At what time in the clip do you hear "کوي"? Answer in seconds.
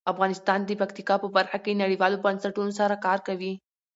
3.27-3.53